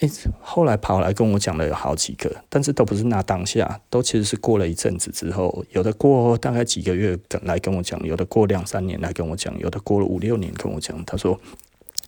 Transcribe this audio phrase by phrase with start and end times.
[0.00, 0.10] 哎，
[0.40, 11.04] 后来跑来跟我讲的有好几个，但是都不是那当下，都其实是过了一阵子之后，有的过大概几个月来跟我讲，有的过两三年来跟我讲，有的过了五六年跟我讲。
[11.04, 11.38] 他说，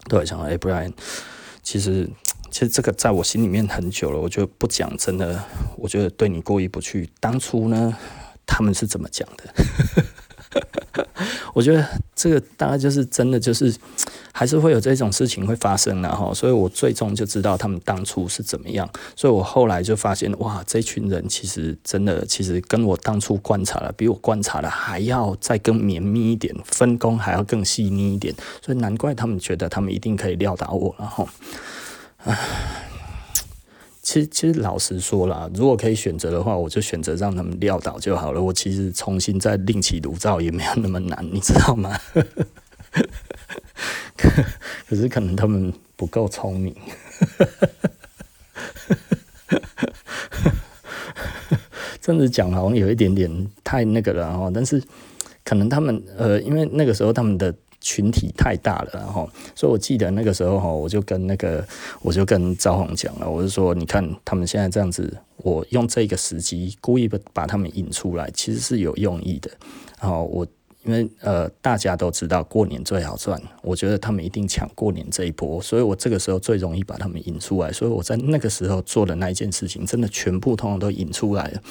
[0.08, 0.92] 对，想哎，Brian，
[1.62, 2.08] 其实
[2.50, 5.44] 其实这个在我心里面很久了，我觉得不讲真的，
[5.76, 7.10] 我觉得对你过意不去。
[7.20, 7.94] 当初呢，
[8.46, 9.52] 他们是怎么讲的？
[11.54, 13.74] 我觉得这个大概就是真的，就是
[14.32, 16.32] 还是会有这种事情会发生的哈。
[16.34, 18.88] 所以我最终就知道他们当初是怎么样。
[19.14, 28.34] 所以我后来就发现，哇，这群人其实真的，其实跟我当初观察的，比我观察的还要再更绵密一点，分工还要更细腻一点。
[28.60, 31.26] 所以难怪他们觉得他们一定可以撂倒我了哈。
[32.24, 32.38] 唉。
[34.04, 38.42] 其实，其实老实说啦，如果可以选择的话，我就选择让他们撂倒就好了。
[38.42, 41.96] 我其实重新再另起炉灶也没有那么难，你知道吗？
[44.16, 44.30] 可
[44.88, 46.72] 可是可能他们不够聪明，
[52.00, 54.50] 这样子讲好像有一点点太那个了哈。
[54.52, 54.82] 但是
[55.44, 57.54] 可能他们呃，因为那个时候他们的。
[57.84, 61.66] 群体太大了，然后，所以我记得那个时候哈，我就跟那个，
[62.00, 69.50] 我就跟赵宏讲了，我就说，你看他们现在这样子，我用这个时机故意把把他们引出来，其实是有用意的。
[70.00, 70.46] 然后我
[70.84, 81.62] 因为呃大家都知道过年最好赚，我觉得他们一定抢过年这一波，所以我这个时候最容易把他们引出来，所以我在那个时候做的那一件事情，真的全部通通都引出来了。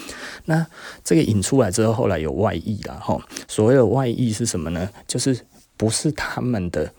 [0.46, 0.66] 那
[1.04, 4.90] 这个引出来之后，后来有外溢了哈，所谓的外溢是什么呢？
[5.08, 5.40] 就是。
[5.78, 6.94] 不是他们的，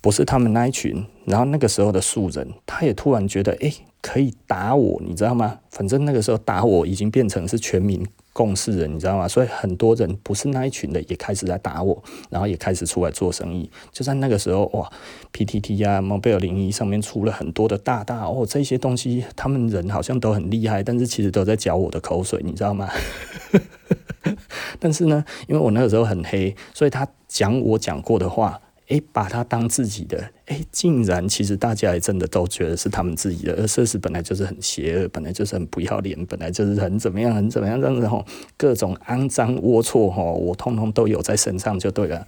[0.00, 5.58] 不是他们那一群，然后那个时候的素人，他也突然觉得，哎、欸，可以打我，你知道吗？
[5.68, 8.02] 反正那个时候打我已经变成是全民
[8.34, 9.26] 共事人，你知道吗？
[9.26, 13.70] 所以很多人不是那一群的，也开始在打我，然后也开始出来做生意。
[13.90, 14.92] 就在那个时候，哇
[15.32, 22.90] ，PTT 啊，蒙贝尔零一上面出了很多的大大哦，这些东西，他们人好像都很厉害，但是其实都在搅我的口水，你知道吗？
[24.78, 38.24] 但是呢，因为我那个时候很黑，所以他讲我讲过的话，诶，把他当自己的，诶，竟然其实大家也真的都觉得是他们自己的，而事实本来就是很邪恶，本来就是很不要脸，本来就是很怎么样，很怎么样这样子吼，
[38.56, 42.26] 各种肮脏龌龊吼，我通通都有在身上就对了，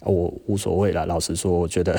[0.00, 1.06] 我无所谓了。
[1.06, 1.98] 老实说，我觉得。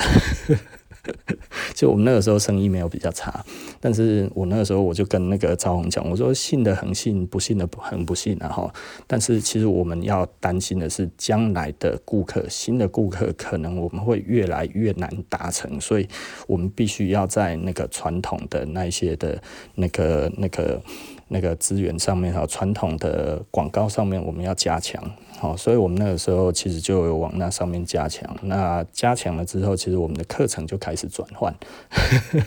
[1.74, 3.44] 就我们那个时候生意没有比较差，
[3.80, 8.70] 但是我那个时候我就跟那个赵红讲，我说信的很信，不信的很不信，然后，
[9.06, 16.08] 但是其实我们要担心的是将来的顾客，新的顾客可能我们会越来越难达成，所以
[16.46, 19.40] 我们必须要在那个传统的那些的
[19.74, 20.82] 那个那个
[21.28, 25.02] 那个资源上面，还有传统的广告上面，我们要加强。
[25.38, 28.28] 好，所以我们那个时候其实就有往那上面加强。
[28.42, 31.54] 那加强了之后，其实我们的课程就开始转换。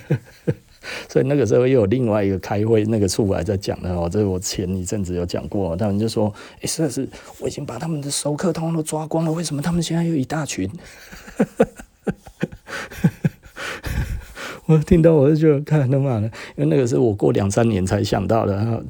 [1.08, 7.08] 所以那个时候又有另外一个开会那个处还在讲的哦，这是我前一阵子有讲过，他们就说：“哎，实在是
[7.40, 10.70] 我已经把他们的熟客通通都抓光了，为什么他们现在又一大群？”
[14.72, 18.82] 我听到我就觉得看他妈的，因为那个是我过两三年才想到的，然后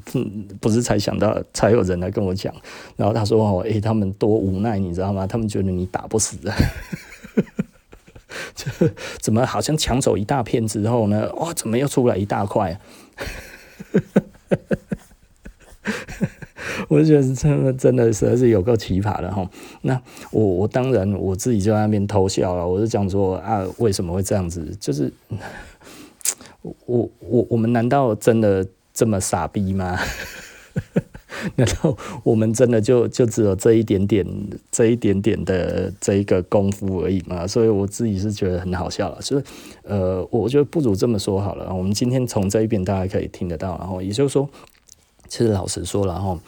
[0.60, 2.54] 不是才想到，才有人来跟我讲。
[2.96, 5.26] 然后他说：“哦，诶，他们多无奈，你知道吗？
[5.26, 6.52] 他们觉得你打不死的，
[8.54, 8.66] 就
[9.20, 11.32] 怎么好像抢走一大片之后呢？
[11.34, 12.78] 哇，怎么又出来一大块？”
[16.88, 19.48] 我就觉得真的真的实在是有够奇葩的哈。
[19.82, 20.00] 那
[20.30, 22.66] 我我当然我自己就在那边偷笑了。
[22.66, 24.64] 我就讲说啊，为什么会这样子？
[24.80, 25.12] 就是
[26.62, 29.98] 我我我们难道真的这么傻逼吗？
[31.56, 34.24] 难道我们真的就就只有这一点点
[34.70, 37.46] 这一点点的这一个功夫而已吗？
[37.46, 39.18] 所以我自己是觉得很好笑了。
[39.20, 39.44] 就是
[39.82, 41.74] 呃，我觉得不如这么说好了。
[41.74, 44.48] 我们今天从这一边大家可以听得到，然后也就是说。
[45.28, 46.38] 其实老实说了哈，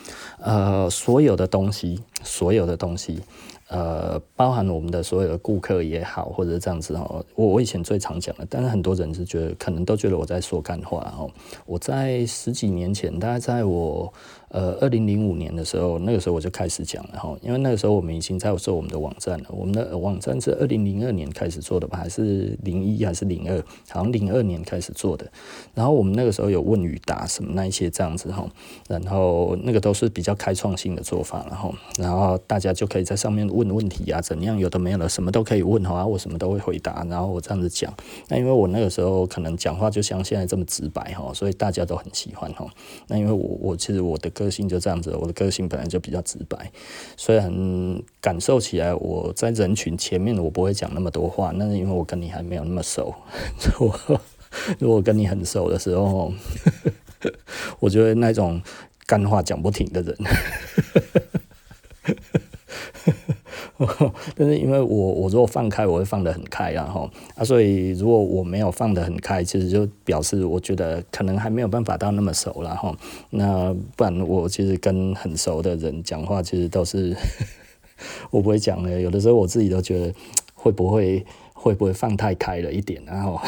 [0.42, 3.18] 呃，所有的东西，所有的东西。
[3.74, 11.28] 呃，包含我们的所有的顾客也好，或者这样子哦，我我以前最常讲的，但是很多人是觉得，可能都觉得我在说干话哦。
[11.66, 14.12] 我在十几年前，大概在我
[14.54, 19.46] 呃二零零五年的时候，那个时候我就开始讲了哈，因为那个时候我们已经在做我们的网站了。
[19.48, 23.60] 我们的网站是二零零二年开始做的吧，还是零一还是零二？
[23.90, 25.30] 好像零二年开始做的。
[25.74, 28.48] 然后我们那个时候有问与答什么那一些这样子哈，
[28.88, 33.44] 然后那个都是比较开创性的做法，然后然后大家就可以在上面。
[33.54, 37.04] 问问题啊，怎样有的没有的，什么都可以问哈，我什么都会回答。
[37.08, 37.92] 然后我这样子讲，
[38.28, 42.66] 那因为我那个时候可能讲话就像现在这么直白哈，所以大家都很喜欢哈。
[43.06, 46.70] 那因为我我其实我的个个性就这样子，我的个性本来就比较直白，
[47.16, 47.50] 虽然
[48.20, 53.14] 感受起来我在人群前面我不会讲那么多话，那是因为我跟你还没有那么熟。
[53.80, 54.20] 我
[54.78, 56.32] 如果跟你很熟的时候，
[57.80, 58.60] 我觉得那种
[59.06, 60.16] 干话讲不停的人。
[64.36, 72.94] 但是因为我我如果放开，我会放得很开，然后啊，所以如果我没有放得很开，其实就表示我觉得可能还没有办法到那么熟，然后
[73.30, 77.16] 那不然我其实跟很熟的人讲话，其实都是
[78.30, 80.14] 我不会讲的，有的时候我自己都觉得
[80.54, 83.40] 会不会会不会放太开了一点，然后。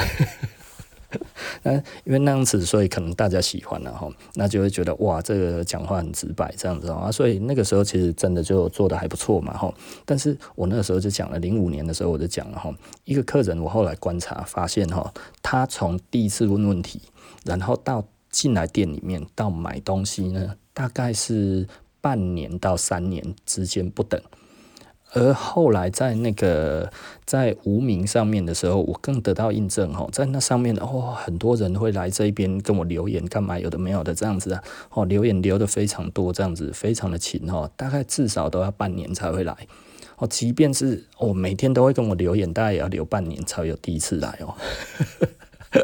[1.63, 1.73] 那
[2.05, 9.73] 因为那样子，所以可能大家喜欢了哈，那就会觉得哇，这个讲话很直白这样子啊，所以那个时候其实真的就做得还不错嘛哈。
[10.05, 12.75] 但是我那个时候就讲了，零五年的时候我就讲了哈，
[13.05, 15.13] 一个客人我后来观察发现哈，
[15.43, 17.01] 他从第一次问问题，
[17.45, 21.67] 然后到进来店里面到买东西呢，大概是
[22.01, 24.21] 半年到三年之间不等。
[25.13, 26.91] 而后来在那个
[27.25, 33.59] 在无名上面的时候，我更得到印证哦，在那上面的哦，很多人会来这边跟我留言干嘛？
[33.59, 39.57] 有的没有的这样子啊，哦，留言留的非常多，这样子非常的勤哦，大概至少都要半年才会来
[40.19, 44.55] 哦，即便是我每天都会跟我留言，大概也要留半年才有第一次来哦。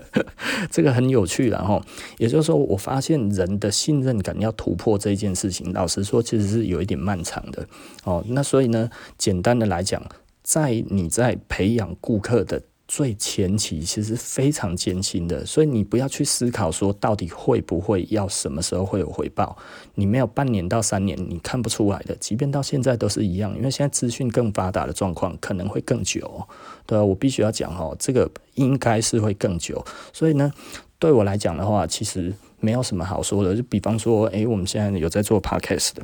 [0.71, 1.83] 这个很有趣，然后
[2.19, 7.67] 也就是说，我发现人的信任感要突破这件事情，老实说，其实是有一点漫长的
[8.05, 8.25] 哦。
[8.29, 10.03] 那所以呢，简单的来讲，
[10.43, 12.63] 在你在培养顾客的。
[12.95, 19.57] 最前期其实非常艰辛的，所以你不要去思考说到底会不会要什么时候会有回报，
[19.95, 26.47] 你没有半年到三年你看不出来的，即便到现在都是一样，因为现在资讯更发达的状况可能会更久，
[26.85, 30.53] 对啊，我必须要讲哦，这个应该是会更久，所以呢，
[30.99, 32.31] 对我来讲的话，其实
[32.61, 36.03] 没有什么好说的，就比方说，诶，我们现在有在做 podcast 的。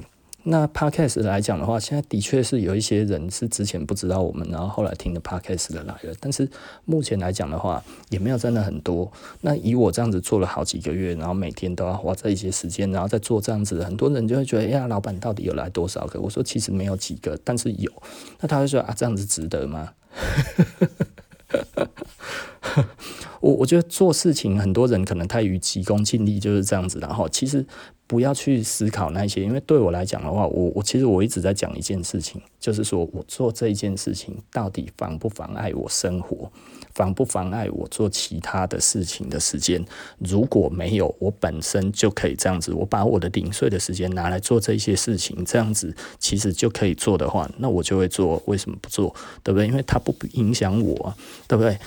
[0.50, 6.14] 那 Podcast 来讲的话，现在的确是有一些人是之前不知道我们，然后后来听的 Podcast 的来了。
[6.20, 6.48] 但是
[6.86, 9.12] 目前来讲的话，也没有真的很多。
[9.42, 16.18] 那以我这样子做了好几个月，然后每天都要花这一些时间，然后再做这样子，很多人就会觉得，哎呀，老板到底有来多少个？
[16.18, 17.92] 我说其实没有几个，但是有。
[18.40, 19.92] 那他会说啊，这样子值得吗？
[23.40, 26.98] 我我觉得做事情，很多人可能太于急功近利，就是这样子。
[26.98, 27.64] 然后其实
[28.06, 36.50] 不要去思考那些，因为对我来讲的话，我我其实我一直在讲一件事情，就是说我做这一件事情到底妨不妨碍我生活，
[36.94, 39.84] 妨不妨碍我做其他的事情的时间。
[40.18, 48.42] 如果没有，我本身就可以这样子，我把我的零碎的时间拿来做这些事情，这样子其实就可以做的话，那我就会做。
[48.46, 49.14] 为什么不做？
[49.42, 49.66] 对不对？
[49.66, 51.14] 因为它不影响我，
[51.46, 51.78] 对不对？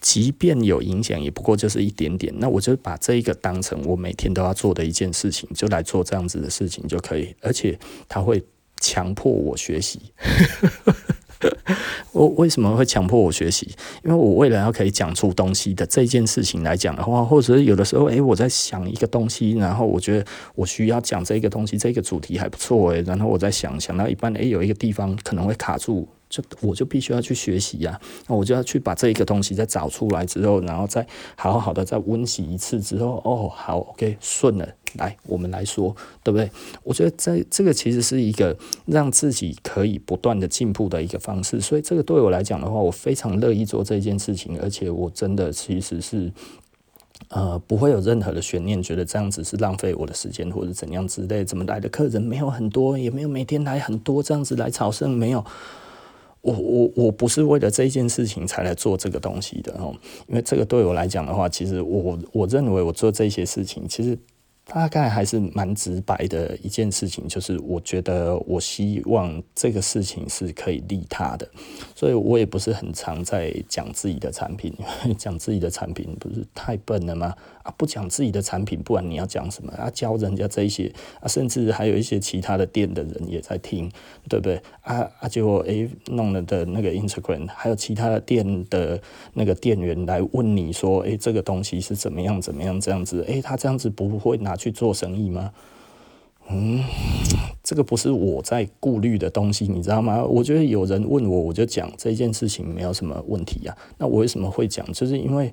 [0.00, 2.32] 即便有影响，也不过就是一点点。
[2.38, 7.34] 那我就把这一个当成我每天都要做的一件事情，就来做这样子的事情就可以。
[7.40, 8.42] 而且他会
[8.80, 10.00] 强迫我学习。
[12.12, 13.66] 我为什么会强迫我学习？
[14.04, 26.06] 因为我为了要可以讲出东西的这件事情来讲的话，或者有的时候，诶，我在想一个东西，然后我觉得我需要讲这个东西，这个主题还不错，诶，然后我在想，想到一半，诶，有一个地方可能会卡住。
[26.30, 31.04] 就我就必须要去学习呀、那我就要去把这一个东西再找出来之后，然后再
[31.36, 36.48] 好好的再温习一次之后，哦，好，OK，顺了，来，我们来说，对不对？
[36.84, 38.56] 我觉得这这个其实是一个
[38.86, 46.32] 让自己可以不断的进步的一个方式，所以这个对我来讲的话，我非常乐意做这件事情，而且我真的其实是
[47.26, 55.44] 呃不会有任何的悬念，觉得这样子是浪费我的时间或者怎样之类，怎么来的客人没有很多，也没有每天来很多，这样子来朝圣没有。
[56.42, 59.94] 我我我不是为了这件事情才来做这个东西的哦，
[60.26, 64.18] 因为这个对我来讲的话，其实我我认为我做这些事情，其实。
[64.72, 71.48] 大概还是蛮直白的一件事情，就是我觉得我希望这个事情是可以利他的，
[72.00, 74.72] 所以我也不是很常在讲自己的产品，
[75.18, 77.34] 讲自己的产品不是太笨了吗？
[77.62, 79.70] 啊，不讲自己的产品，不然你要讲什么？
[79.74, 80.90] 啊，教人家这一些
[81.20, 83.86] 啊，甚至还有一些其他的店的人也在听，
[84.30, 84.58] 对不对？
[84.80, 88.98] 啊啊，结果诶，弄了的那个 Instagram，还有其他的店的
[89.34, 93.22] 那个店员来问你说，诶，这个东西是怎么样怎么样这样子？
[93.28, 94.56] 诶，他这样子不会拿。
[94.56, 95.52] 去做生意吗？
[96.52, 96.82] 嗯，
[97.62, 100.24] 这个不是我在顾虑的东西，你知道吗？
[100.24, 103.76] 我觉得有人问我，我就讲这件事情没有什么问题啊。
[103.96, 104.84] 那我为什么会讲？
[104.92, 105.52] 就是因为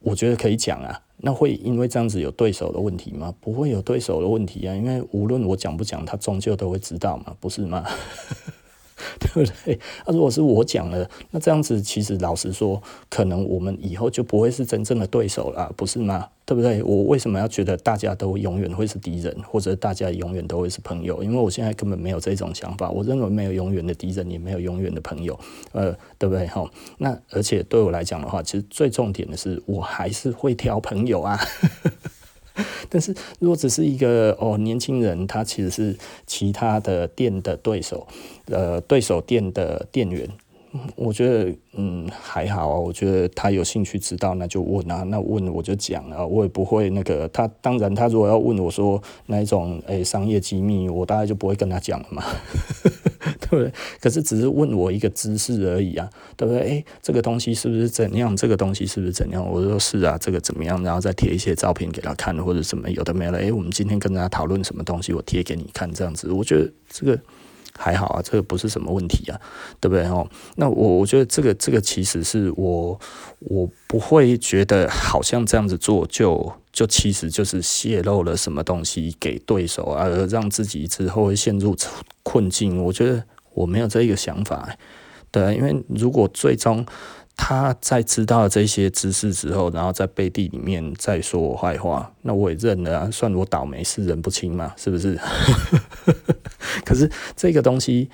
[0.00, 1.00] 我觉得可以讲啊。
[1.16, 3.34] 那会因为这样子有对手的问题吗？
[3.40, 7.84] 不会有对手的问题啊，因为无论我讲不讲，他终究都会知道嘛，不是吗？
[9.18, 9.78] 对不对？
[10.06, 16.28] 那、如果是我讲了，那这样子其实老实说，可能我们以后就不会是真正的对手了，不是吗？
[16.46, 16.82] 对不对？
[16.82, 21.22] 我为什么要觉得大家都永远会是敌人，或者大家永远都会是朋友？
[21.22, 22.90] 因为我现在根本没有这种想法。
[22.90, 25.38] 我认为没有永远的敌人，也没有永远的朋友，
[25.72, 26.46] 呃，对不对？
[26.48, 31.40] 哈，那而且对我来讲的话，其实最重点的是，我还是会挑朋友啊。
[32.94, 35.96] 但是如果只是一个哦年轻人，他其实是
[36.28, 38.06] 其他的店的对手，
[38.46, 40.28] 呃，对手店的店员。
[40.96, 52.24] 我觉得嗯还好啊，我觉得他有兴趣知道，那就问啊，那问我就讲啊，我也不会那个他，当然他如果要问我说那一种诶、商业机密，我大概就不会跟他讲了嘛，
[53.62, 53.72] 对？
[54.00, 56.60] 可是只是问我一个知识而已啊，对不对？
[56.62, 58.36] 诶、这个东西是不是怎样？
[58.36, 59.46] 这个东西是不是怎样？
[59.48, 60.82] 我说是啊，这个怎么样？
[60.82, 63.38] 然后再贴一些照片给他看，或者什么有的没了。
[63.38, 67.18] 诶、我们今天跟大家讨论什么东西，我贴给你看，这样子，我觉得这个。
[67.76, 69.40] 还好啊，这个不是什么问题啊，
[69.80, 70.24] 对不对哦？
[70.54, 72.96] 那我我觉得这个这个其实是我
[73.40, 81.76] 我不会觉得好像这样子做就就其实就是泄露了什么东西给对手啊，而让自己之后会陷入
[82.22, 82.80] 困境。
[82.80, 84.68] 我觉得我没有这一个想法，
[85.30, 86.84] 对啊，因为如果最终。
[87.36, 95.18] 他在知道了这些知识之后，然后在背地里面再说我坏话，那我也认了啊，算我倒霉，是人不清嘛，是不是？
[96.86, 98.08] 可是这个东西。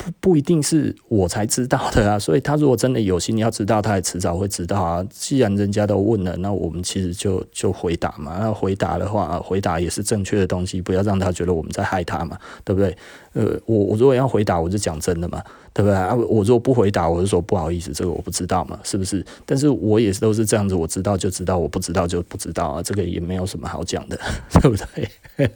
[0.00, 5.04] 不不一定是我才知道的啊，所以他如果真的有心要知道，他也迟早会知道啊。
[5.10, 8.36] 既然人家都问了，那我们其实就就回答嘛。
[8.38, 12.96] 那回答的话，回答也是正确的东西，不要让他觉得我们在害他嘛，对不对？
[13.32, 15.42] 呃，我我如果要回答，我就讲真的嘛，
[15.72, 16.14] 对不对啊？
[16.14, 19.24] 我如果不回答，我就说不好意思，这个我不知道嘛，是不是？
[19.44, 24.18] 但是我也都是这样子，我知道就知道，我不知道就不知道啊，这个也没有什么好讲的，
[24.60, 25.10] 对不对？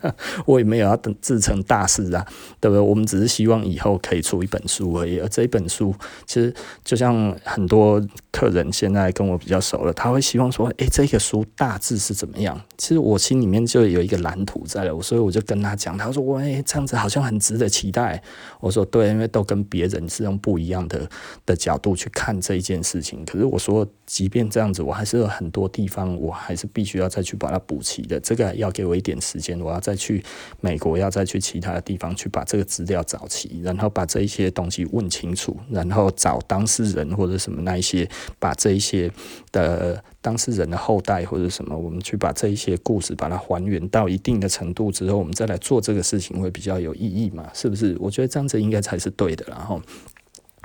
[0.46, 2.24] 我也没有要等自成大事啊，
[2.60, 2.80] 对不对？
[2.80, 5.18] 我们只是希望以后可以出一本书而已。
[5.18, 5.94] 而这一本书，
[6.26, 8.00] 其实就像很多
[8.30, 18.22] 客人现在跟我比较熟了，他会希望说：“诶，这个书大致是怎么样？”其实我心里面就有一个蓝图在了，所以我就跟他讲，他说：“喂，这样子好像很值得期待。”
[18.60, 21.10] 我说：“对，因为都跟别人是用不一样的
[21.44, 23.24] 的角度去看这一件事情。
[23.24, 28.20] 可是我说，即便这样子，我还是有很多地方，我还是必须要再去把它补齐的。
[28.20, 30.22] 这个要给我一点时间，我。”要再去
[30.60, 38.06] 美国，要再去其他的地方去把这个资料找齐，然后把这一些东西问清楚，然后找当事人或者什么那一些，
[38.38, 39.10] 把这一些
[39.50, 47.48] 的当事人的后代或者什么，我们去把这一些故事把它还原到一定的程度之后，我们再来做这个事情会比较有意义嘛？
[47.52, 47.96] 是不是？
[48.00, 49.44] 我觉得这样子应该才是对的。
[49.48, 49.80] 然后，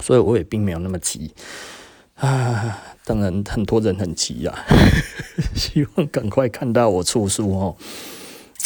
[0.02, 1.32] 所以我也并没有那么急
[2.16, 2.80] 啊。
[3.06, 4.66] 当然，很多人很急啊，
[5.56, 7.76] 希望赶快看到我出书哦。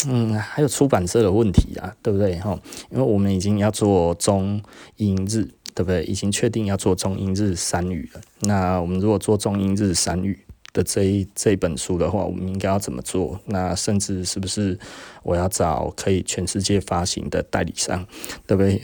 [0.08, 2.58] 嗯，还有出版社的问题啊，对不对哈？
[2.90, 4.60] 因为我们已经要做中
[4.96, 6.02] 英日，对不对？
[6.04, 8.20] 已经确定要做中英日三语了。
[8.40, 10.40] 那我们如果做中英日三语
[10.72, 13.38] 的这一这一本书的话，我们应该要怎么做？
[13.46, 14.78] 那甚至是不是
[15.22, 18.06] 我要找可以全世界发行的代理商，
[18.46, 18.82] 对不对？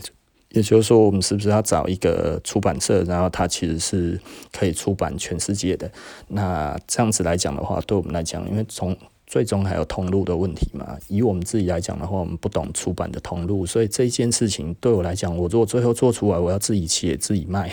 [0.50, 4.18] 也就是说，我们是不是要找一个出版社，然后它其实是
[4.50, 5.90] 可以出版全世界的？
[6.28, 10.97] 那这样子来讲的话，对我们来讲，因为从最终还有通路的问题嘛？
[11.07, 17.71] 以我们自己来讲的话，我们不懂出版的通路，所以这件事情对我来讲，我如果最后做出来，我要自己写自己卖。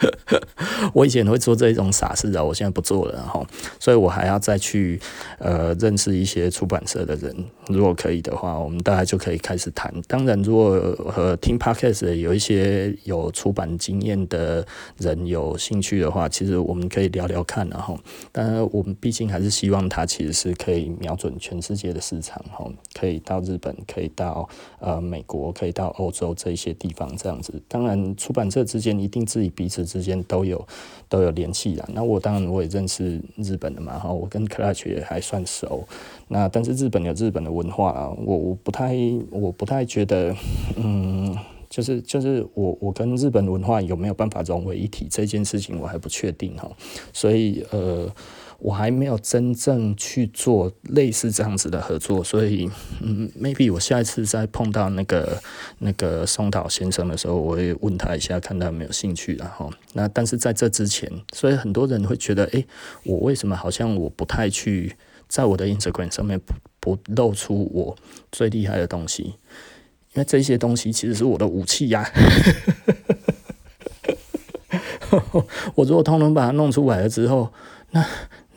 [0.94, 3.44] 我以前会做这种傻事啊，我现在不做了哈，
[3.78, 4.98] 所以我还要再去
[5.38, 7.34] 呃认识一些出版社的人，
[7.68, 9.92] 如果可以的话，我们大概就可以开始谈。
[10.08, 10.78] 当然，如果
[11.12, 14.66] 和听 Podcast 有一些有出版经验的
[14.96, 17.98] 人有兴趣的话，其实我们可以聊聊看，然后，
[18.32, 22.66] 当然我们毕竟还是希望它其实是可以瞄准全世界的市场，哈，
[22.98, 27.52] 可以到日本，可以到呃美国，可以到欧洲这一些地方这样子。
[27.68, 29.89] 当然，出版社之间一定自己彼此。
[29.90, 30.66] 之间都有
[31.08, 31.88] 都有联系啦。
[31.92, 35.84] 那我当然我也认识日本的嘛，哈，我跟 Clutch 也还算熟。
[36.28, 38.94] 那但是日本有日本的文化啊，我我不太
[39.30, 40.34] 我不太觉得，
[40.76, 41.36] 嗯，
[41.68, 46.70] 就是就是我我跟日本文化有没有办法融为一体这件事情我还不确定哈。
[47.12, 48.08] 所以呃。
[48.60, 55.42] 我还没有真正去做类似这样子的合作，所以嗯，maybe 我下一次再碰到那个
[55.78, 62.66] 那个松岛先生的时候，我会问他一下，看他有没有兴趣，然后那但是在这之前，所以很多人会觉得，诶，
[63.04, 64.94] 我为什么好像我不太去
[65.26, 67.96] 在我的 Instagram 上面不不露出我
[68.30, 69.34] 最厉害的东西？
[70.12, 72.10] 因为这些东西其实是我的武器呀。
[75.74, 77.52] 我如果通通把它弄出来了之后，
[77.92, 78.04] 那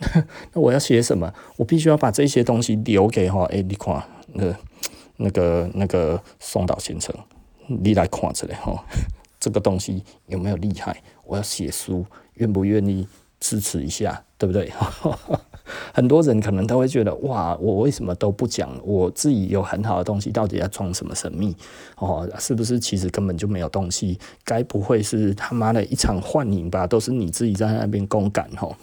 [0.52, 1.32] 那我要写什么？
[1.56, 4.54] 我必须要把这些东西留给哈，哎，你看，那
[5.16, 7.14] 那个那个松岛先生，
[7.66, 8.84] 你来看这里哈，
[9.38, 11.02] 这个东西有没有厉害？
[11.24, 13.06] 我要写书，愿不愿意
[13.40, 14.70] 支持一下，对不对？
[15.94, 18.68] 很多人可能都会觉得，哇，我为什么都不讲？
[18.84, 21.56] 我自己有很好的东西，到底要装什么神秘？
[21.96, 24.18] 哦，是不是其实根本就没有东西？
[24.44, 26.86] 该不会是他妈的一场幻影吧？
[26.86, 28.76] 都是你自己在那边公干吼。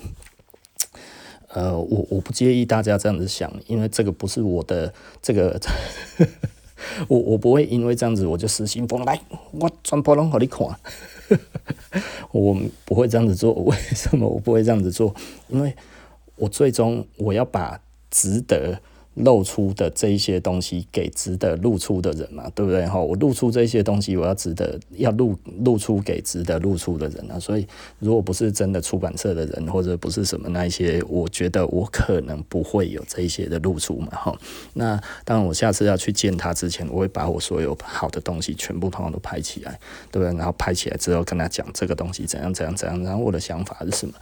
[1.54, 5.60] 呃，我我不介意大家这样子想，因为这个不是我的这个，
[7.08, 9.20] 我我不会因为这样子我就失心疯来，
[9.52, 10.68] 我全部拢给你看，
[12.32, 13.54] 我不会这样子做。
[13.54, 15.14] 为什么我不会这样子做？
[15.50, 15.76] 因为
[16.36, 18.80] 我最终我要把值得。
[19.16, 22.86] 露出的这一些东西给值得露出的人嘛，对不对？
[22.86, 27.38] 哈，我露出这些东西，我要值得要露露出给值得露出的人啊。
[27.38, 27.68] 所以，
[28.00, 34.08] 如果不是真的出版社的人，或者不是什么那一些，我觉得我可能不会有这一些的露出嘛。
[34.12, 34.34] 哈，
[34.74, 39.78] 那当然，我下次要去见他之前，我会把我所有好的东西全部通通都拍起来，
[40.10, 40.38] 对不对？
[40.38, 44.14] 然后拍起来之后，跟他讲这个东西怎样怎样怎样，然后我的想法是什么？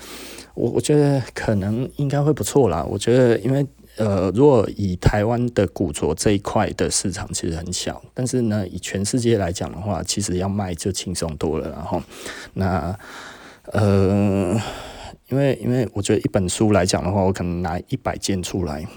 [0.56, 2.84] 我我觉得可能应该会不错啦。
[2.90, 3.64] 我觉得因为。
[4.00, 11.70] 呃，如果以台湾的古着这一块的市场其实很小，但是呢，以全世界来讲的话，其实要卖就轻松多了。
[11.70, 12.02] 然后，
[12.54, 12.98] 那
[13.74, 14.58] 呃，
[15.28, 18.88] 因为因为我觉得一本书来讲的话，我可能拿一百件出来。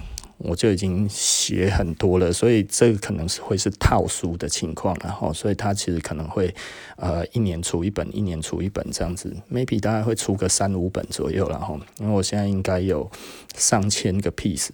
[0.45, 6.55] 我就已经写很多了，所以这个可能是会是套书的情况，然后，所以它其实可能会，
[6.97, 13.11] 呃，一年出一本，一年出一本这样子，maybe 大概会出个三五本左右，然后，因为我现在应该有
[13.57, 14.71] 上千个 piece。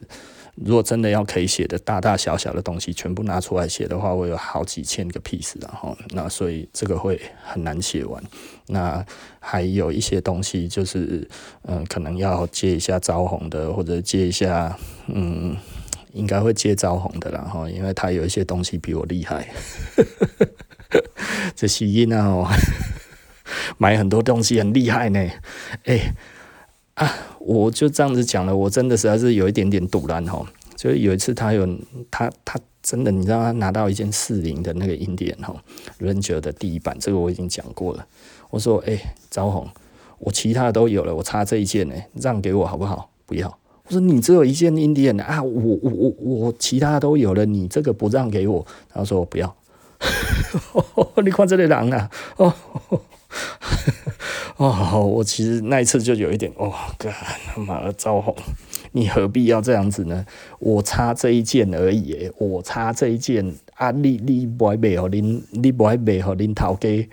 [0.65, 8.23] 如果真的要可以写的大大小小的东西全部拿出来写的话，我有好几千个 piece，然后那所以这个会很难写完。
[8.67, 9.05] 那
[9.38, 11.27] 还有一些东西就是，
[11.62, 15.57] 嗯、可能要借一下招红的，或者借一下，嗯，
[16.12, 19.49] 应该会借招红的，然后因为他有一些东西比我厉害，
[21.55, 22.50] 这吸音啊，
[23.79, 25.21] 买很多东西很厉害呢，
[25.85, 26.15] 哎、
[26.99, 30.47] 啊，我就这样子讲了，我真的实在是有一点点赌烂吼。
[30.76, 31.67] 就是有一次他有
[32.11, 35.57] 他他真的，你知道他拿到一件四零的那个印第安吼
[36.00, 38.07] ，Ranger 的第一版，这个我已经讲过了。
[38.50, 39.67] 我说，哎、欸，招红，
[40.19, 43.11] 我其他的都有了，我差这一件呢，让给我好不好？
[43.26, 43.49] 不要。
[43.87, 48.65] 我说你只有一件印第安啊，我我我我其他都有了，你这个不让给我？
[48.89, 49.56] 他说我不要。
[51.25, 52.54] 你看这个人啊，哦。
[54.58, 57.12] 哦，我其实那一次就有一点，哦，干
[57.47, 58.34] 他妈的招红，
[58.90, 60.26] 你何必要这样子呢？
[60.58, 63.92] 我差这一件而已，我差这一件啊！
[63.92, 67.08] 你你不爱卖给恁，你不爱卖给恁头家，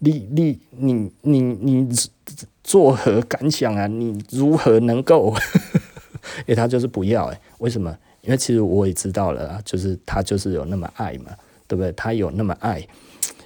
[0.00, 1.88] 你你你你你
[2.64, 3.86] 作何感想啊？
[3.86, 5.32] 你如何能够？
[6.46, 7.96] 诶，他就是不要诶，为什么？
[8.22, 11.30] 因为其实我也知道了，就是他就是有那么爱嘛，
[11.68, 11.92] 对不对？
[11.92, 12.84] 他有那么爱。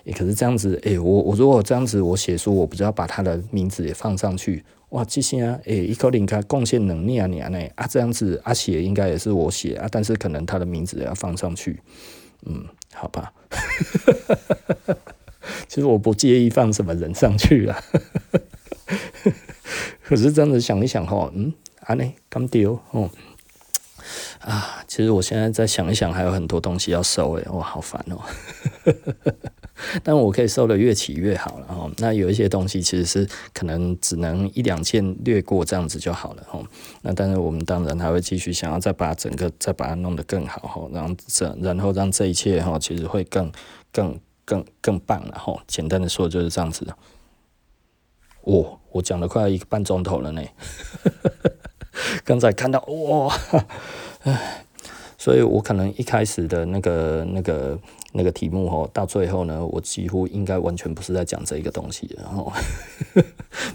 [0.05, 11.81] 欸、可是这样子，诶、我我如果这样子，我写书，我不知道把他的名字也放上去，哇，这些啊，诶、一口令他贡献能力啊，你啊，呢啊，这样子啊，写应该也是我写啊，但是可能他的名字也要放上去，
[12.45, 13.33] 嗯，好吧，
[15.69, 17.83] 其实我不介意放什么人上去啊，
[20.05, 23.11] 可是这样子想一想哈，嗯，啊呢，咁丢哦，
[24.41, 28.21] 啊，其实我现在再想一想，还有很多东西要收诶，哇，好烦哦。
[30.03, 31.91] 但我可以收的越齐越好了哈。
[31.99, 36.61] 那有一些东西其实是可能只能一两件略过这样子就好了哈。
[37.03, 43.51] 那但是我们当然还会继续想要再把整个再把它弄得更好哈，让这然后让这一切哈其实会更
[43.93, 45.57] 更更更棒了哈。
[45.67, 46.97] 简单的说就是这样子的。
[48.43, 50.43] 哦，我讲了快一个半钟头了呢。
[52.25, 53.35] 刚才看到哇，
[54.25, 54.65] 唉，
[55.17, 57.79] 所以我可能一开始的那个那个。
[58.17, 62.09] 那个题目哦，到最后呢，我几乎应该完全不是在讲这一个东西。
[62.17, 62.53] 然 后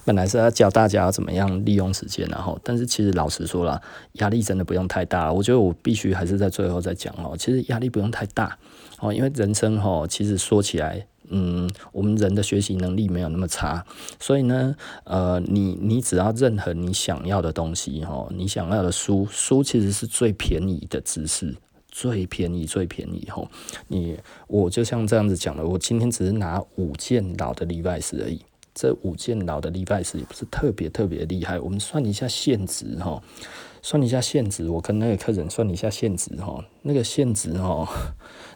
[0.06, 3.82] 本来是要教大家怎么样利用时间，然后但是其实老实说了，
[4.13, 5.32] 压力真的不用太大。
[5.32, 8.58] 我觉得我必须还是在最后再讲哦，其实压力不用太大
[8.99, 13.86] 哦，因为人生哈，其实说起来，嗯，我们人的学习能力没有那么差，
[14.21, 14.73] 所以呢，
[15.04, 21.56] 呃，你你只要任何你想要的东西哈，你想要的书，书其实是最便宜的知识。
[21.91, 23.47] 最便宜，最便宜吼！
[23.88, 28.41] 你我就像这样子讲了，我今天只是拿五件老的 Levi's 而已。
[28.73, 31.60] 这五件老的 Levi's 也不是特别特别厉害。
[31.60, 33.21] 我们算一下现值哈，
[33.82, 34.69] 算一下现值。
[34.69, 37.86] 我跟那个客人算一下现值哈，那个现值哈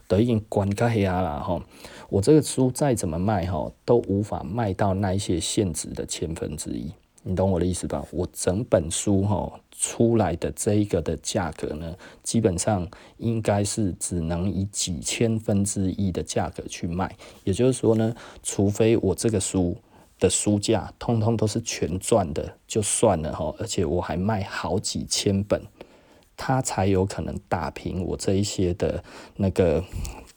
[0.08, 1.62] 都已经关开了哈。
[2.10, 6.92] 我这个书再怎么卖哈，都无法卖到那一些现值的千分之一。
[7.24, 8.06] 你懂我的意思吧？
[8.12, 17.16] 我整本书哈出来的这一个的价格呢，基本上应该是只能以几千分之一的价格去卖。
[17.44, 19.76] 也就是说呢，除非我这个书
[20.20, 23.54] 的书价通通都是全赚的，就算了哈。
[23.60, 25.62] 而且我还卖好几千本，
[26.38, 29.04] 它才有可能打平我这一些的
[29.36, 29.84] 那个，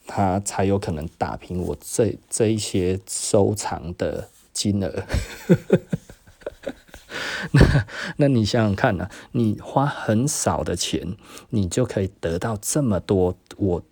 [0.06, 5.04] 它才有可能打平我这这一些收藏的金额。
[7.52, 11.16] 那，那你想想看呢、你花很少的钱，
[11.50, 13.82] 你就可以得到这么多，我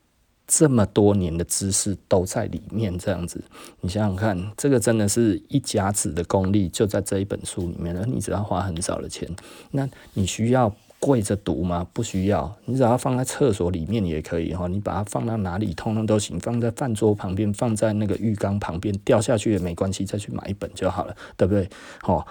[0.46, 3.42] 这么多年的知识都在里面，这样子。
[3.80, 8.04] 你想想看，这个真的是一甲子的功力，就在这一本书里面了。
[8.04, 9.28] 你只要花很少的钱，
[9.70, 11.87] 那你需要跪着读吗？
[11.94, 14.68] 不需要，你只要放在厕所里面也可以哈。
[14.68, 16.38] 你把它放到哪里，通通都行。
[16.38, 21.68] 放在饭桌旁边，放在那个浴缸旁边，掉下去也没关系，再去买一本就好了，对不对？
[22.02, 22.26] 好。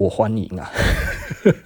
[0.00, 0.70] 我欢迎啊！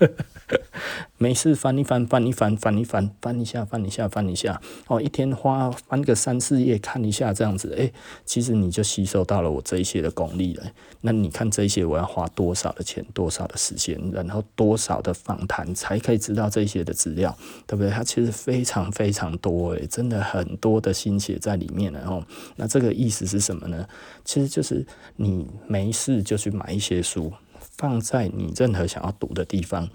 [1.18, 4.60] 没事，翻一翻，翻一翻，翻一翻，翻一下，翻一下，翻一下。
[4.88, 7.92] 哦，一天花翻个三四页看一下，这样子，哎，
[8.26, 10.64] 其实你就吸收到了我这一些的功力了。
[11.02, 17.90] 那你看这些，我要花多少的钱，多少的时间，然后多少的访谈，才可以知道这些的资料，对不对？
[17.92, 22.00] 它其实非常非常多，诶，真的很多的心血在里面了。
[22.08, 23.86] 哦，那这个意思是什么呢？
[24.24, 27.32] 其实就是你没事就去买一些书。
[27.76, 29.88] 放在你任何想要读的地方，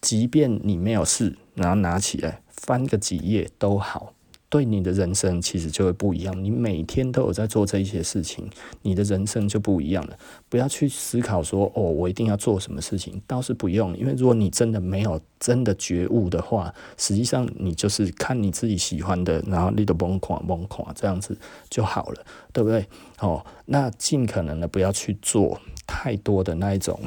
[0.00, 4.14] 即便你没有事，然后拿起来翻个几页都好，
[4.48, 6.42] 对你的人生其实就会不一样。
[6.42, 8.48] 你每天都有在做这一些事情，
[8.82, 10.16] 你的人生就不一样了。
[10.48, 13.96] 不要去思考说，哦，我一定要做什么事情，倒是不用。
[13.96, 21.36] 因为如果你真的没有真的觉悟的话，实际上你就是看你自己喜欢的，然后你都崩垮崩垮这样子
[21.68, 22.86] 就好了，对不对？
[23.20, 25.60] 哦，那尽可能的不要去做。
[25.90, 27.00] 太多的那一种，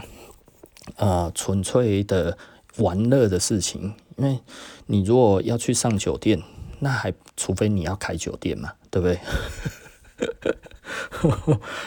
[0.96, 2.36] 呃，纯粹的
[2.78, 4.40] 玩乐的事情，因为
[4.88, 6.42] 你如果要去上酒店，
[6.84, 9.20] 那还除非你要开酒店嘛，对不对？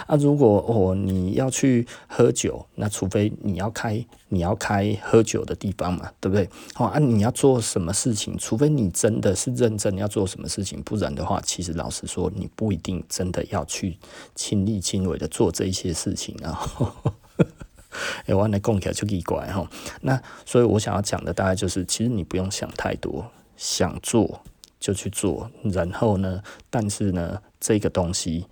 [0.06, 6.48] 啊，如果哦你要去喝酒，那除非你要开你要开喝酒的地方嘛，对不对？
[6.76, 8.36] 哦啊，你要做什么事情？
[8.38, 13.98] 除非你真的是认真要做什么事情，不然的话，其实老实说，你不一定真的要去
[14.34, 16.58] 亲力亲为的做这一些事情啊。
[18.26, 19.68] 哎，我来讲起来就奇怪哈。
[20.00, 24.40] 那所以我想要讲的大概就是，其实你不用想太多，想做
[24.84, 28.44] 就去做，然后呢，但是呢，这个东西。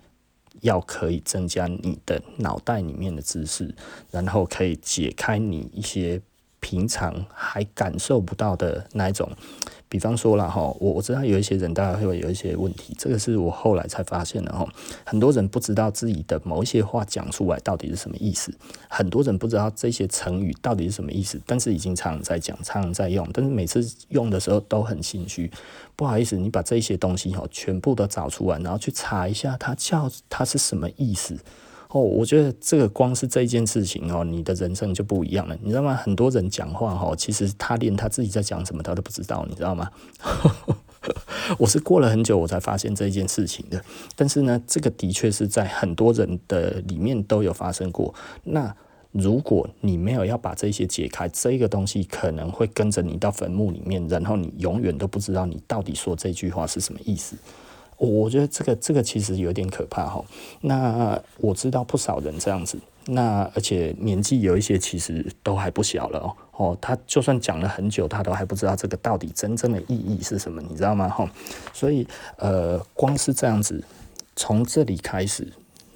[0.61, 3.75] 要可以增加你的脑袋里面的知识，
[4.11, 6.21] 然后可以解开你一些
[6.63, 9.29] 平常还感受不到的那一种。
[9.89, 14.67] 比方说了哈，我我知道有一些人大概会有一些问题，这个是我后来才发现的哈。
[15.05, 18.51] 很多人不知道自己的某一些话讲出来到底是什么意思，
[18.89, 25.51] 很多人不知道这些成语到底是什么意思，但是已经常常在讲，常常在用，但是每次用的时候都很心虚。
[25.95, 31.37] 不好意思，你把这些东西哈全部都找出来，然后去查一下它叫它是什么意思。
[31.93, 35.93] 哦，我觉得这个光是这件事情哦，你的人生就不一样了，你知道吗？
[35.93, 39.91] 很多人讲话哈，其实他连他自己在讲什么他都不知道，你知道吗？
[41.59, 43.79] 我是过了很久我才发现这件事情的，
[44.15, 48.11] 但是呢，这个的确是在很多人的里面都有发生过。
[48.43, 48.75] 那
[49.11, 57.35] 如果你没有要把这些解开，这个东西可能会跟着你到坟墓里面，然后你永远都不知道你到底说这句话是什么意思。
[58.07, 60.23] 我觉得这个这个其实有点可怕哈。
[60.61, 66.35] 那我知道不少人这样子，那而且年纪有一些其实都还不小了哦。
[66.55, 71.09] 哦，他就算讲了很久，他都还不知道这个到底真正的意义是什么，你知道吗？
[71.09, 71.29] 哈，
[71.73, 72.05] 所以
[72.37, 73.83] 呃，光是这样子，
[74.35, 75.51] 从这里开始，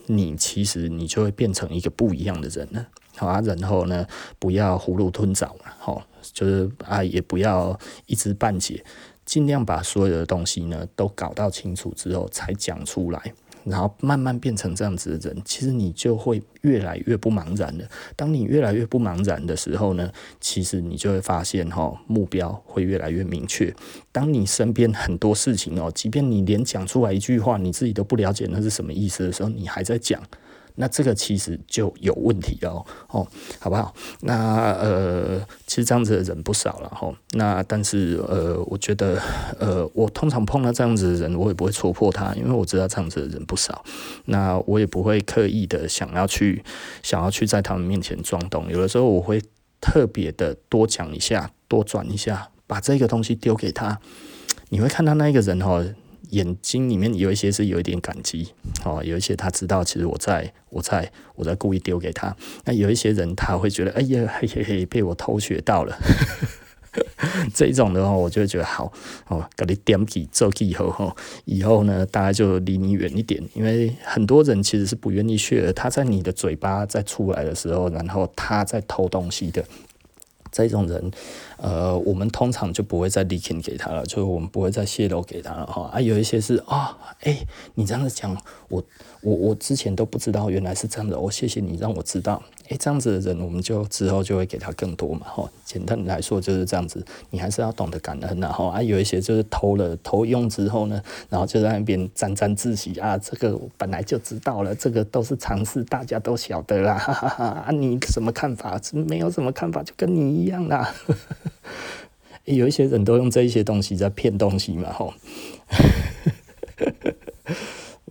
[0.07, 2.87] 你其实你就会变成一个不一样的人了。
[3.17, 4.07] 好啊，然后呢，
[4.39, 6.01] 不要囫囵吞枣嘛，好，
[6.33, 8.83] 就是啊，也不要一知半解。
[9.27, 13.33] 尽量把所有的东西呢都搞到清楚之后才讲出来，
[13.65, 17.85] 然后慢慢变成这样子的人，其实你就会越来越不茫然了。
[18.15, 20.09] 当你越来越不茫然的时候呢，
[20.39, 23.75] 其实你就会发现哈，目标会越来越明确。
[24.13, 30.23] 当你身边很多事情哦，即便你连讲出来一句话你自己都不了解那是什么意思的时候，你还在讲。
[30.79, 33.27] 那这个其实就有问题哦，哦，
[33.59, 33.93] 好不好？
[34.21, 37.11] 那呃，其实这样子的人不少了哈。
[37.31, 39.19] 那但是呃，我觉得
[39.59, 43.83] 呃，我通常碰到这样子的人，我也不会戳破他，因为我知道这样子的人不少。
[44.25, 46.63] 那我也不会刻意的想要去
[47.01, 48.71] 想要去在他们面前装懂。
[48.71, 49.41] 有的时候我会
[49.81, 53.99] 特别的多讲一下，多转一下，把这个东西丢给他。
[54.69, 55.83] 你会看到那个人哈。
[56.29, 58.49] 眼睛里面有一些是有一点感激，
[58.83, 62.35] 哦，有一些他知道其实我在我在我在故意丢给他。
[62.65, 65.97] 那有一些人他会觉得，哎呀，嘿嘿嘿，被我偷学到了。
[67.53, 68.91] 这种的话，我就会觉得好
[69.27, 79.63] 哦，给你点起做起以后，以后呢，大家就离你远一点，因为很多人其实是不愿意学，他在你的嘴巴在出来的时候，然后他在偷东西的。
[80.49, 81.11] 这种人，
[81.57, 85.89] 呃，我们通常就不会再 leaking 给他了，就是我们不会再泄露给他了哈。
[85.93, 87.37] 啊，有一些是啊，哎、
[87.75, 88.35] 你这样子讲，
[88.69, 88.83] 我
[89.21, 92.41] 我我之前都不知道，原来是这样的，我谢谢你让我知道。
[92.69, 95.49] 哎、这样子的人，我们就之后就会给他更多嘛，哈。
[95.63, 107.45] 简单来说就是这样子，你还是要懂得感恩然后啊，有一些就是偷了偷用之后呢，然后就在那边沾沾自喜啊，这个我本来就知道了，这个都是常识，大家都晓得啦，哈哈哈。
[107.45, 108.79] 啊，你什么看法？
[108.91, 110.93] 没有什么看法，就跟你一样啦。
[112.45, 115.13] 有一些人都用这一些东西在骗东西嘛，哈。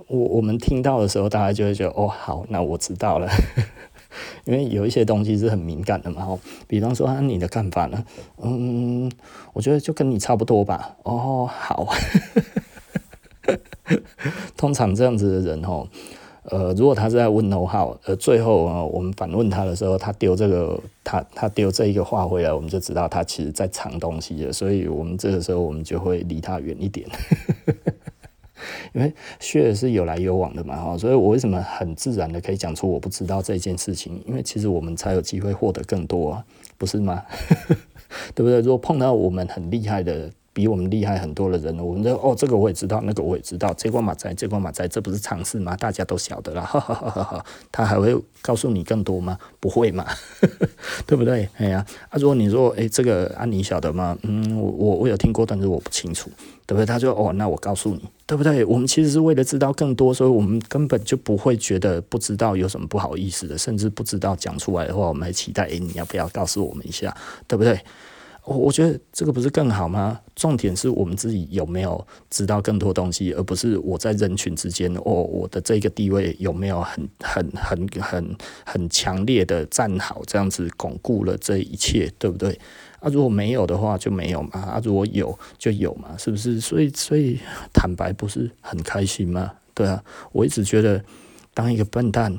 [0.09, 3.29] 我我们听到的时候，大家就会觉得哦，好，那我知道了。
[4.45, 8.05] 因为有一些东西是很敏感的嘛，吼，比方说，你的看法呢？
[8.41, 9.11] 嗯，
[9.53, 10.97] 我觉得就跟你差不多吧。
[11.03, 11.93] 哦，好。
[14.57, 15.89] 通常这样子的人，吼，
[16.51, 27.07] 呃，如果他是在问 know how，呃，最后啊，我们反问他的时候，他丢这个，他他丢这一个话回来，我们就知道他其实在藏东西了，所以我们这个时候我们就会离他远一点。
[28.95, 34.23] 因为学是有来有往的嘛，哈，所以我为什么很自然的可以讲出我不知道这件事情？
[34.27, 36.45] 因为其实我们才有机会获得更多啊，
[36.79, 37.23] 不是吗？
[38.35, 38.61] 对不对？
[38.61, 40.31] 如果碰到我们很厉害的。
[40.57, 45.77] 比我们厉害很多的人，我们就哦，这个我也知道，那个我也知道，这关马仔，这关马仔，这不是常识吗？
[45.77, 47.45] 大家都晓得了， 哈哈哈哈哈。
[47.71, 49.37] 他还会告诉你更多吗？
[49.61, 50.07] 不会嘛，
[51.05, 51.47] 对不对？
[51.59, 54.17] 哎呀，啊，如果你说，哎，这个啊，你晓得吗？
[54.23, 56.31] 嗯，我我我有听过，但是我不清楚，
[56.65, 56.87] 对不对？
[56.87, 58.65] 他说哦，那我告诉你，对不对？
[58.65, 67.15] 我们其实是为了知道更多，所以我们根本就不会觉得不知道有什么不好意思的，甚至不知道讲出来的话，我们还期待，哎，你要不要告诉我们一下，
[67.47, 67.79] 对不对？
[68.47, 70.21] 我我觉得这个不是更好吗？
[70.37, 82.57] 重点是我们自己有没有知道更多东西，而不是我在人群之间，哦，我的这个地位有没有很很很很很强烈的站好，这样子巩固了这一切，对不对？
[83.01, 86.61] 啊，如果没有的话就没有嘛，啊，如果有就有嘛，是不是？
[86.61, 87.41] 所以所以
[87.73, 89.53] 坦白不是很开心吗？
[89.75, 91.05] 对啊，我一直觉得
[91.53, 92.39] 当一个笨蛋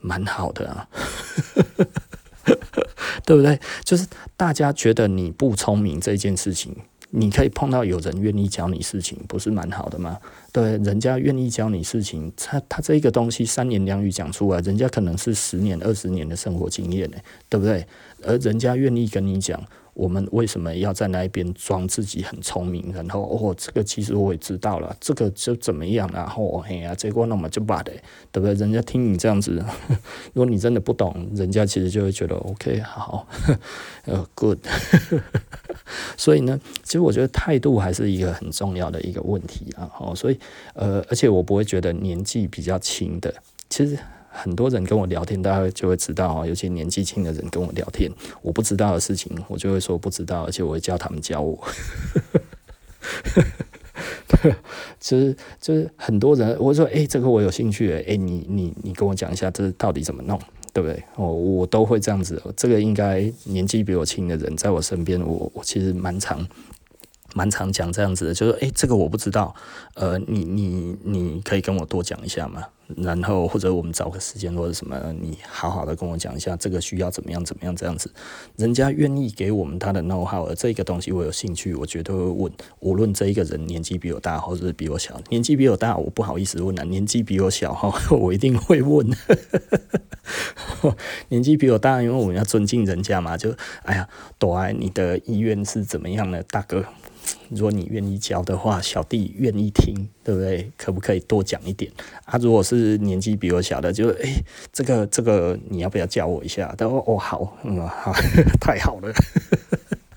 [0.00, 0.88] 蛮好的啊。
[3.24, 3.58] 对不对？
[3.84, 6.74] 就是大家觉得你不聪明这件事情，
[7.10, 10.18] 你可以碰到有人愿意教你事情，不是蛮好的吗？
[10.52, 17.16] 对，人家愿意教你事情，他他这个东西三言两语讲出来，人家可能是十年、二十年的生活经验呢，
[17.48, 17.86] 对不对？
[18.22, 19.62] 而人家愿意跟你讲。
[19.94, 22.92] 我们为什么要在那边装自己很聪明？
[22.92, 26.10] 然后哦，这个其实我也知道了，这个就怎么样？
[26.12, 27.92] 然后嘿呀，结果那么就罢了，
[28.30, 28.54] 对不对？
[28.54, 29.52] 人家听你这样子，
[30.34, 33.26] 如果你真的不懂，人家其实就会觉得 OK，好，
[34.04, 34.58] 呃，good。
[36.16, 39.90] 所以呢，其实我觉得态度还是一个很重要的一个问题啊。
[39.98, 40.38] 哦，所以
[40.74, 43.32] 呃，而且我不会觉得年纪比较轻的，
[43.68, 43.96] 其实。
[44.36, 48.10] 很多人跟我聊天，大家就会知道啊，尤其年纪轻的人跟我聊天，
[48.42, 51.56] 我不知道的事情，我就会说不知道，而且我会叫他们教我。
[54.98, 60.38] 其 实就是很多人，我说，哎，这个我有兴趣，哎，你你你跟我讲一下，这到底怎么弄，
[60.72, 61.02] 对不对？
[61.16, 62.42] 我我都会这样子。
[62.56, 66.46] 这个应该年纪比我轻的人在我身边，我我其实蛮常
[67.34, 69.54] 蛮常讲这样子的，就是，哎，这个我不知道，
[69.94, 72.64] 呃，你你你可以跟我多讲一下吗？
[72.98, 78.12] 然后或者我们找个时间或者什么，你好好的跟我讲一下这个需要怎么样怎么样这样子，
[78.56, 89.08] 人家愿意给我们他的 know how，而这个东西我有兴趣，我绝对会问，无论这一个人年纪比我大或者是比我小，年纪比我大我不好意思问啊，年纪比我小哈，我一定会问，
[91.30, 93.50] 年纪比我大，因为我们要尊敬人家嘛，就
[93.84, 94.06] 哎呀，
[94.38, 96.84] 朵爱你的意愿是怎么样呢，大哥？
[97.50, 100.70] 如果你愿意教的话，小弟愿意听，对不对？
[100.76, 101.90] 可不可以多讲一点
[102.24, 102.38] 啊？
[102.38, 104.34] 如果是年纪比我小的，就诶、
[104.72, 106.74] 这个这个你要不要教我一下？
[106.76, 108.12] 他说哦好，嗯好，
[108.60, 109.12] 太好了。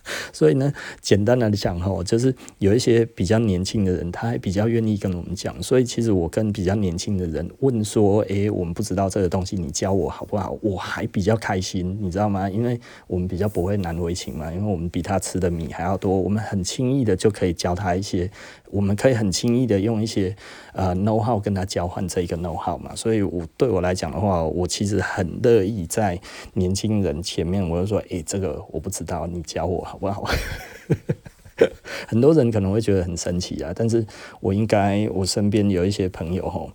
[0.34, 5.62] 所以呢，简单来讲哈，就是有一些比较年轻的人，他还比较愿意跟我们讲。
[5.62, 10.58] 所以其实我跟比较年轻的人问说，诶、我们不知道这个东西，你教我好不好？
[10.62, 12.50] 我还比较开心，你知道吗？
[12.50, 18.30] 因为我们比较不会难为情嘛，因为我们比他吃的米还要多，我们很轻易的就可以教他一些。
[18.70, 20.36] 我们可以很轻易的用一些
[20.74, 26.20] 呃 know how 跟他交换这一个 know how 嘛，所以我对我来讲的话，我其实很乐意在
[26.54, 30.23] 年轻人前面，我就说，诶，这个我不知道，你教我不好？
[32.07, 34.05] 很多人可能会觉得很神奇啊，但是
[34.39, 36.71] 我应该我身边有一些朋友吼，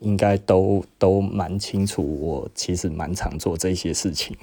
[0.00, 4.36] 应该都都蛮清楚，我其实蛮常做这些事情。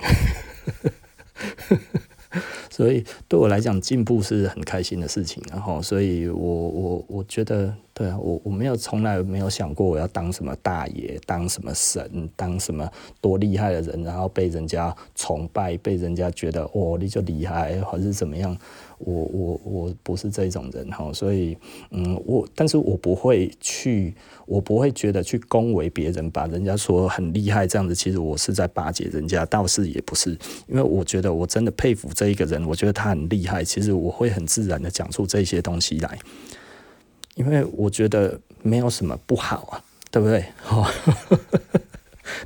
[2.79, 5.43] 所以对我来讲，进步是很开心的事情。
[5.51, 12.89] 然后，所以我我我觉得，对啊，我我没有从来没有想过我要当什么大爷，当什么神，当什么
[13.19, 18.57] 多厉害的人，然后被人家崇拜，被人家觉得哦，你就厉害，还是怎么样。
[18.99, 21.57] 我我我不是这种人哈，所以
[21.91, 24.13] 嗯，我但是我不会去，
[24.45, 30.31] 我不会觉得去恭维别人，把人家说很厉害这样子，其实我是在巴结人家，倒是也不是，
[30.67, 36.19] 因为我觉得我真的佩服这一个人，我觉得他很厉害，其实我会很自然的讲出这些东西来，
[37.35, 40.43] 因为我觉得没有什么不好啊，对不对？
[40.61, 40.91] 哈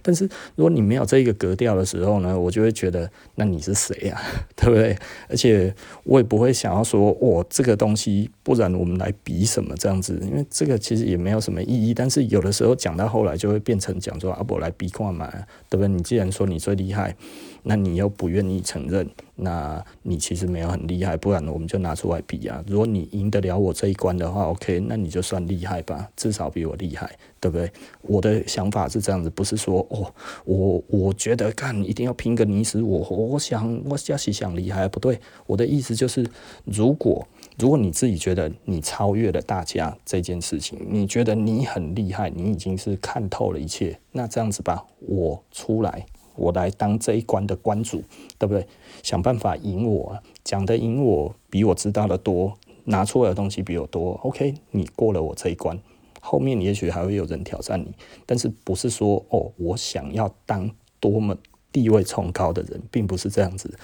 [0.02, 0.26] 但是
[0.56, 4.20] 如果你没有这一个格调的时候呢，我就会觉得那你是谁呀？
[4.56, 4.98] 对不对？
[5.30, 11.94] 而且我也不会想要说哦，这个东西，不然我们来比什么这样子，因为这个其实也没有什么意义。
[11.94, 15.30] 但是有的时候讲到后来就会变成讲说啊，不来比看嘛，
[15.70, 15.88] 对不对？
[15.88, 17.16] 你既然说你最厉害。
[17.64, 22.64] 那你又不愿意承认，那你其实没有很厉害，不然我们就拿出来比啊。
[22.68, 27.72] 如果你赢得了我这一关的话，OK，那你就算厉害吧，至少比我厉害，对不对？
[28.02, 30.14] 我的想法是这样子，不是说哦，
[30.46, 35.20] 我我觉得干一定要拼个你死我活，我想我就是想厉害，不对。
[35.48, 36.30] 我的意思就是，
[36.66, 37.26] 如果
[37.58, 46.06] 如果你自己觉得你超越了大家这件事情，你觉得你很厉害，你已经是看透了一切，那这样子吧，我出来。
[46.36, 48.04] 我来当这一关的关主，
[48.38, 48.66] 对不对？
[49.02, 52.54] 想办法赢我，讲的赢我，比我知道的多，
[52.86, 54.20] 拿出来的东西比我多。
[54.24, 55.78] OK，你过了我这一关，
[56.22, 57.94] 后面也许还会有人挑战你，
[58.26, 60.70] 但是不是说哦，我想要当
[61.00, 61.38] 多么
[61.72, 63.78] 地位崇高的人，并不是这样子。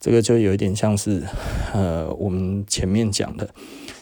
[0.00, 1.22] 这个就有一点像是，
[1.72, 3.48] 呃，我们前面讲的，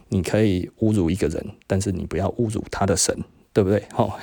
[0.09, 3.17] 你可以侮辱一个人，但是你不要侮辱他的神。
[3.53, 3.83] 对不对？
[3.93, 4.19] 好，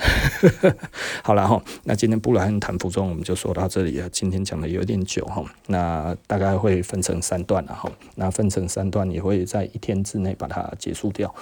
[1.22, 1.62] 好了哈。
[1.84, 4.08] 那今天布莱恩谈服装，我们就说到这里了。
[4.10, 7.90] 今天讲的有点久哈，那大概会分成三段了哈。
[8.16, 11.32] 那分成三段也会在一天之内把它结束掉。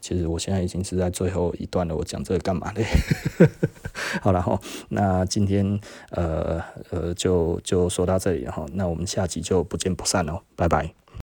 [0.00, 2.84] 其实我现在已经是在最后一段了，我讲这个干嘛嘞？
[4.20, 4.58] 好了哈，
[4.90, 8.66] 那今天呃呃就就说到这里哈。
[8.74, 10.99] 那我们下集就不见不散喽，拜拜。